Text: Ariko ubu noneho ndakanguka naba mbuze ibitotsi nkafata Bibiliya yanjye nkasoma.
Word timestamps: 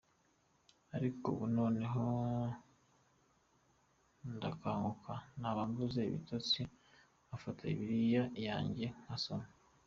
Ariko 0.95 1.25
ubu 1.33 1.45
noneho 1.57 2.03
ndakanguka 4.35 5.13
naba 5.39 5.61
mbuze 5.69 5.99
ibitotsi 6.09 6.61
nkafata 7.25 7.61
Bibiliya 7.67 8.23
yanjye 8.47 8.87
nkasoma. 9.03 9.47